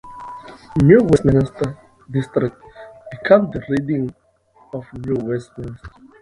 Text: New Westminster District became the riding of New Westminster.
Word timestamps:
New 0.83 0.97
Westminster 1.05 1.77
District 2.09 2.57
became 3.11 3.51
the 3.51 3.61
riding 3.69 4.11
of 4.73 4.83
New 5.05 5.13
Westminster. 5.29 5.79